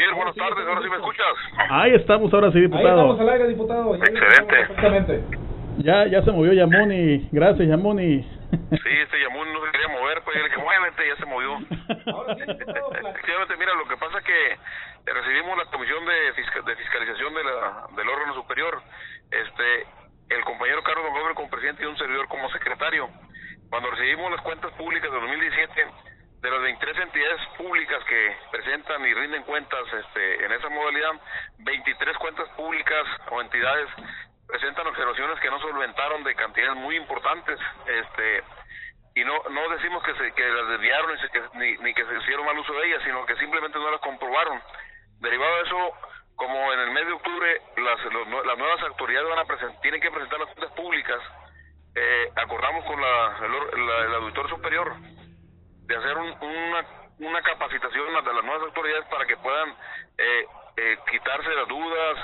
[0.00, 1.34] Javier, buenas tardes, ahora sí me escuchas.
[1.70, 2.88] Ahí estamos, ahora sí, diputado.
[2.88, 3.96] Ahí estamos al aire, diputado.
[3.96, 4.60] Ya Excelente.
[4.60, 5.24] Exactamente.
[5.78, 7.28] Ya, ya se movió Yamoni.
[7.32, 8.22] Gracias, Yamoni.
[8.22, 11.52] Sí, este Yamun no se quería mover, pues yo le dije, muévete, ya se movió.
[12.16, 16.32] Ahora sí, diputado, pla- Efectivamente, mira, lo que pasa es que recibimos la comisión de,
[16.34, 18.80] fisca- de fiscalización de la, del órgano superior,
[19.30, 19.86] este,
[20.34, 23.08] el compañero Carlos Don Gómez como presidente y un servidor como secretario.
[23.68, 25.84] Cuando recibimos las cuentas públicas de 2017,
[26.40, 31.10] de las 23 entidades públicas que presentan y rinden cuentas este, en esa modalidad,
[31.58, 33.88] 23 cuentas públicas o entidades
[34.46, 37.58] presentan observaciones que no solventaron de cantidades muy importantes.
[37.86, 38.42] Este,
[39.14, 42.16] y no no decimos que se que las desviaron ni, que- ni, ni que se
[42.18, 44.62] hicieron mal uso de ellas sino que simplemente no las comprobaron
[45.18, 45.92] derivado de eso
[46.36, 47.98] como en el mes de octubre las
[48.46, 51.20] las nuevas autoridades van a presen- tienen que presentar las cuentas públicas
[51.96, 54.94] eh, acordamos con la, el, or- la- el auditor superior
[55.90, 56.86] de hacer un- una
[57.20, 59.68] una capacitación de las nuevas autoridades para que puedan
[60.16, 60.46] eh,
[60.78, 62.16] eh, quitarse las dudas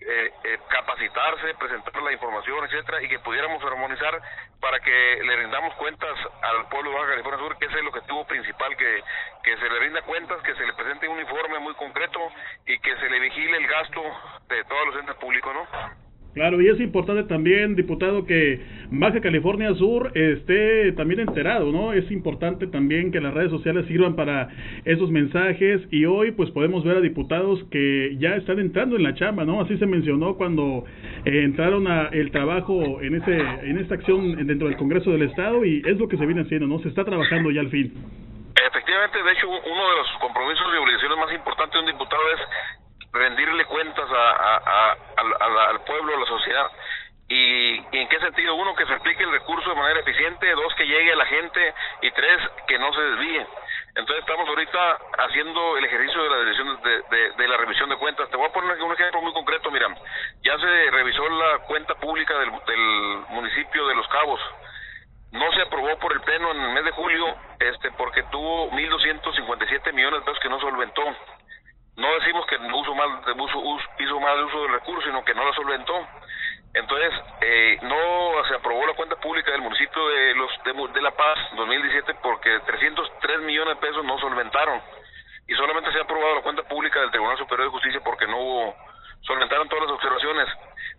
[0.00, 4.18] eh, eh, capacitarse, presentar la información, etcétera, y que pudiéramos armonizar
[4.58, 8.26] para que le rindamos cuentas al pueblo de Baja California Sur, que es el objetivo
[8.26, 9.02] principal, que,
[9.42, 12.18] que se le rinda cuentas, que se le presente un informe muy concreto
[12.64, 14.02] y que se le vigile el gasto
[14.48, 15.66] de todos los entes públicos, ¿no?
[16.32, 21.92] Claro, y es importante también, diputado, que Baja California Sur esté también enterado, ¿no?
[21.92, 24.48] Es importante también que las redes sociales sirvan para
[24.84, 29.14] esos mensajes y hoy pues podemos ver a diputados que ya están entrando en la
[29.14, 29.60] chamba, ¿no?
[29.60, 30.84] Así se mencionó cuando
[31.24, 35.64] eh, entraron a el trabajo en ese en esta acción dentro del Congreso del Estado
[35.64, 36.78] y es lo que se viene haciendo, ¿no?
[36.78, 37.92] Se está trabajando ya al fin.
[38.54, 42.40] Efectivamente, de hecho, uno de los compromisos y obligaciones más importantes de un diputado es
[43.12, 44.96] rendirle cuentas a, a-
[45.68, 46.70] al, pueblo, a la sociedad.
[47.28, 48.54] Y, en qué sentido?
[48.56, 51.74] Uno, que se aplique el recurso de manera eficiente, dos, que llegue a la gente
[52.02, 53.46] y tres, que no se desvíe.
[53.94, 58.28] Entonces estamos ahorita haciendo el ejercicio de la de, de- de la revisión de cuentas.
[58.30, 59.70] Te voy a poner un ejemplo muy concreto.
[59.70, 59.88] Mira,
[60.42, 62.78] ya se revisó la cuenta pública del, del
[63.30, 64.40] municipio de Los Cabos
[65.32, 69.92] no se aprobó por el pleno en el mes de julio este porque tuvo 1.257
[69.92, 71.02] millones de pesos que no solventó.
[71.96, 75.44] No decimos que uso mal, uso, us- hizo mal uso del recurso, sino que no
[75.44, 76.06] la solventó.
[76.72, 81.10] Entonces, eh, no se aprobó la cuenta pública del municipio de los de, de La
[81.10, 84.80] Paz 2017 porque 303 millones de pesos no solventaron.
[85.48, 88.38] Y solamente se ha aprobado la cuenta pública del Tribunal Superior de Justicia porque no
[88.38, 88.76] hubo,
[89.22, 90.46] solventaron todas las observaciones.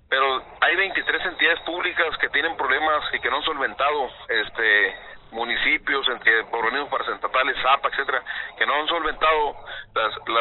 [0.10, 4.94] Pero hay 23 entidades públicas que tienen problemas y que no han solventado, este
[5.32, 6.06] municipios,
[6.52, 8.22] organismos paraestatales, ZAPA, etcétera,
[8.58, 9.56] que no han solventado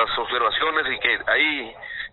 [0.06, 1.68] las, observaciones y que hay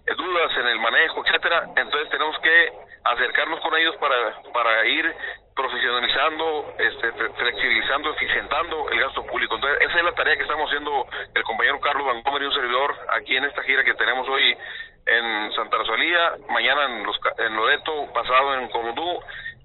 [0.08, 1.64] eh, dudas en el manejo, etcétera.
[1.76, 2.72] Entonces tenemos que
[3.04, 5.16] acercarnos con ellos para, para ir
[5.56, 9.56] profesionalizando, este, fle- flexibilizando, eficientando el gasto público.
[9.56, 12.96] Entonces, esa es la tarea que estamos haciendo el compañero Carlos Gómez y un servidor
[13.10, 14.58] aquí en esta gira que tenemos hoy
[15.06, 19.20] en Santa Rosalía, mañana en, Los, en Loreto, pasado en Comodú,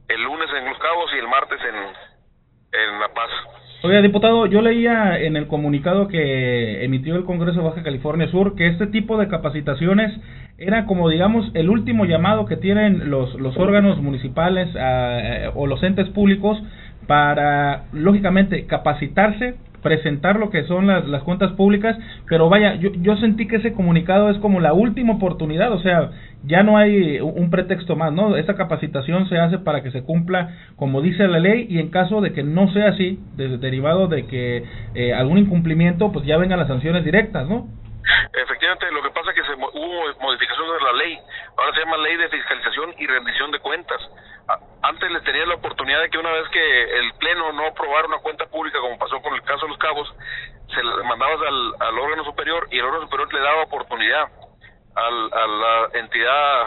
[0.09, 1.97] el lunes en Los Cabos y el martes en,
[2.81, 3.31] en La Paz.
[3.85, 8.55] Oiga, diputado, yo leía en el comunicado que emitió el Congreso de Baja California Sur
[8.55, 10.13] que este tipo de capacitaciones
[10.57, 15.83] era como, digamos, el último llamado que tienen los, los órganos municipales ah, o los
[15.83, 16.63] entes públicos
[17.09, 23.17] para, lógicamente, capacitarse, presentar lo que son las, las cuentas públicas, pero vaya, yo, yo
[23.17, 26.09] sentí que ese comunicado es como la última oportunidad, o sea,
[26.45, 28.37] ya no hay un pretexto más, ¿no?
[28.37, 32.21] Esta capacitación se hace para que se cumpla como dice la ley y en caso
[32.21, 34.65] de que no sea así, de- derivado de que
[34.95, 37.69] eh, algún incumplimiento, pues ya vengan las sanciones directas, ¿no?
[38.35, 41.19] Efectivamente, lo que pasa es que se hubo modificaciones de la ley.
[41.57, 44.01] Ahora se llama Ley de Fiscalización y Rendición de Cuentas.
[44.83, 48.19] Antes les tenía la oportunidad de que una vez que el Pleno no aprobara una
[48.19, 50.13] cuenta pública, como pasó con el caso de los cabos,
[50.75, 54.27] se le mandabas al, al órgano superior y el órgano superior le daba oportunidad
[55.07, 56.67] al, a la entidad,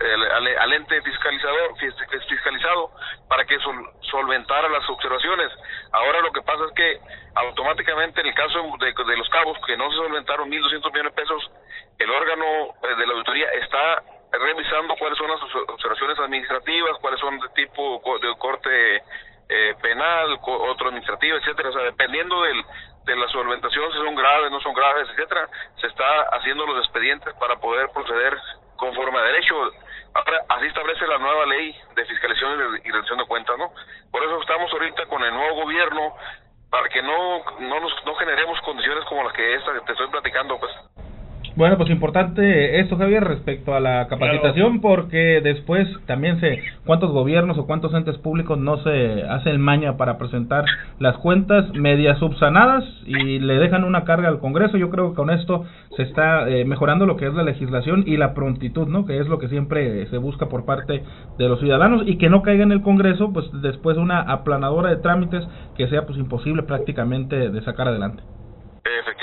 [0.00, 2.90] al, al ente fiscalizador, fis- fiscalizado
[3.28, 5.50] para que sol- solventara las observaciones.
[5.92, 6.98] Ahora lo que pasa es que
[7.34, 11.22] automáticamente en el caso de, de los cabos, que no se solventaron 1.200 millones de
[11.22, 11.50] pesos,
[11.98, 12.44] el órgano
[12.82, 14.02] eh, de la auditoría está
[14.32, 19.02] revisando cuáles son las obs- observaciones administrativas, cuáles son de tipo de corte
[19.50, 21.70] eh, penal, otro administrativo, etcétera.
[21.70, 22.64] O sea, dependiendo del,
[23.04, 25.48] de la solventación, si son graves, no son graves, etcétera,
[25.80, 28.38] se está haciendo los expedientes para poder proceder
[28.76, 29.54] conforme a derecho.
[30.14, 33.72] Ahora, así establece la nueva ley de fiscalización y rendición de cuentas, ¿no?
[34.10, 36.14] Por eso estamos ahorita con el nuevo gobierno
[36.70, 40.08] para que no no nos no generemos condiciones como las que esta que te estoy
[40.08, 40.72] platicando, pues.
[41.60, 47.58] Bueno, pues importante esto, Javier, respecto a la capacitación, porque después también se, cuántos gobiernos
[47.58, 50.64] o cuántos entes públicos no se hacen maña para presentar
[50.98, 54.78] las cuentas medias subsanadas y le dejan una carga al Congreso.
[54.78, 55.66] Yo creo que con esto
[55.98, 59.04] se está eh, mejorando lo que es la legislación y la prontitud, ¿no?
[59.04, 61.02] Que es lo que siempre se busca por parte
[61.36, 64.96] de los ciudadanos y que no caiga en el Congreso, pues después una aplanadora de
[64.96, 65.46] trámites
[65.76, 68.22] que sea pues imposible prácticamente de sacar adelante.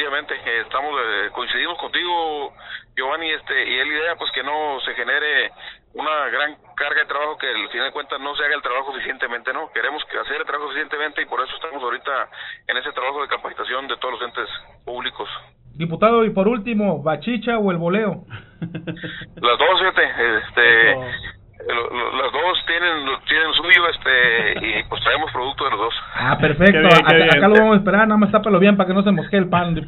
[0.08, 2.54] Efectivamente, estamos eh, coincidimos contigo,
[2.96, 5.52] Giovanni, este y es la idea pues que no se genere
[5.96, 8.96] una gran carga de trabajo que al final de cuentas no se haga el trabajo
[8.96, 9.70] eficientemente, ¿no?
[9.74, 12.30] Queremos que hacer el trabajo eficientemente y por eso estamos ahorita
[12.68, 14.48] en ese trabajo de capacitación de todos los entes
[14.86, 15.28] públicos.
[15.76, 18.24] Diputado, y por último, ¿bachicha o el voleo?
[19.36, 20.04] Las dos, fíjate,
[20.48, 21.38] este
[21.68, 25.94] los dos tienen tienen suyo este y pues traemos producto de los dos
[26.28, 26.88] ah perfecto.
[26.88, 29.50] Acá, lo vamos a esperar nada más tápalo bien para que no se mosquee el
[29.50, 29.84] pan eh,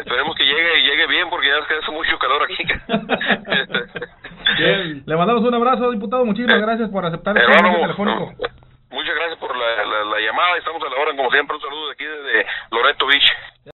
[0.00, 2.56] esperemos que llegue llegue bien porque ya hace mucho calor aquí.
[4.58, 5.02] Bien.
[5.06, 6.24] le mandamos un abrazo diputado.
[6.24, 8.32] Muchísimas gracias por aceptar este mensaje telefónico.
[8.90, 10.58] muchas gracias por la, la, la llamada.
[10.58, 11.56] Estamos a la hora como siempre.
[11.56, 13.24] Un saludo de aquí desde Loreto Beach